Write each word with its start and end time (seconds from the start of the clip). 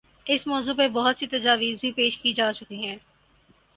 اس 0.25 0.45
موضوع 0.47 0.73
پہ 0.73 0.87
بہت 0.87 1.17
سی 1.17 1.27
تجاویز 1.27 1.79
بھی 1.81 1.91
پیش 1.91 2.17
کی 2.17 2.33
جا 2.33 2.51
چکی 2.53 2.85
ہیں۔ 2.87 2.97